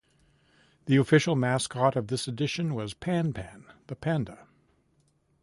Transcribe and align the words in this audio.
The 0.85 0.95
official 0.95 1.35
mascot 1.35 1.95
of 1.95 2.07
this 2.07 2.27
edition 2.27 2.73
was 2.73 2.95
PanPan, 2.95 3.65
the 3.85 3.95
panda. 3.95 4.47